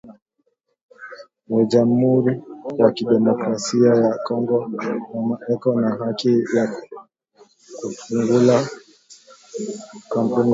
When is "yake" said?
10.41-10.49